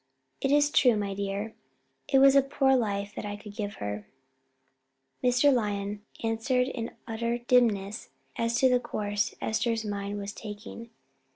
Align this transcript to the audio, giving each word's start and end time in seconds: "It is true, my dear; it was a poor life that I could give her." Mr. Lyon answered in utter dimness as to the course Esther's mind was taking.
"It 0.41 0.51
is 0.51 0.71
true, 0.71 0.97
my 0.97 1.13
dear; 1.13 1.53
it 2.07 2.17
was 2.17 2.35
a 2.35 2.41
poor 2.41 2.75
life 2.75 3.13
that 3.13 3.23
I 3.23 3.35
could 3.35 3.53
give 3.55 3.75
her." 3.75 4.07
Mr. 5.23 5.53
Lyon 5.53 6.01
answered 6.23 6.67
in 6.67 6.95
utter 7.07 7.37
dimness 7.37 8.09
as 8.35 8.57
to 8.61 8.67
the 8.67 8.79
course 8.79 9.35
Esther's 9.41 9.85
mind 9.85 10.17
was 10.17 10.33
taking. 10.33 10.89